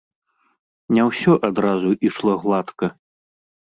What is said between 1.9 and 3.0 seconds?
ішло гладка.